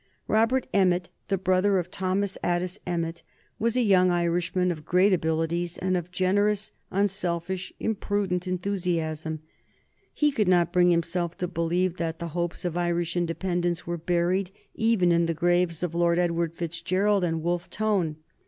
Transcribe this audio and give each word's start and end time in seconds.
Robert 0.27 0.65
Emmet, 0.73 1.09
the 1.27 1.37
brother 1.37 1.77
of 1.77 1.91
Thomas 1.91 2.35
Addis 2.43 2.79
Emmet, 2.87 3.21
was 3.59 3.75
a 3.75 3.83
young 3.83 4.09
Irishman 4.09 4.71
of 4.71 4.83
great 4.83 5.13
abilities 5.13 5.77
and 5.77 5.95
of 5.95 6.11
generous, 6.11 6.71
unselfish, 6.89 7.71
imprudent 7.79 8.47
enthusiasm. 8.47 9.41
He 10.11 10.31
could 10.31 10.47
not 10.47 10.73
bring 10.73 10.89
himself 10.89 11.37
to 11.37 11.47
believe 11.47 11.97
that 11.97 12.17
the 12.17 12.29
hopes 12.29 12.65
of 12.65 12.75
Irish 12.75 13.15
independence 13.15 13.85
were 13.85 13.95
buried 13.95 14.49
even 14.73 15.11
in 15.11 15.27
the 15.27 15.35
graves 15.35 15.83
of 15.83 15.93
Lord 15.93 16.17
Edward 16.17 16.55
Fitzgerald 16.55 17.23
and 17.23 17.43
Wolfe 17.43 17.69
Tone. 17.69 18.15